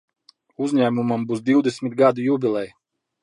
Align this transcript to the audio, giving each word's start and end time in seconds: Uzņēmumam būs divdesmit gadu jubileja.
Uzņēmumam 0.67 1.27
būs 1.31 1.43
divdesmit 1.51 1.99
gadu 2.01 2.25
jubileja. 2.31 2.75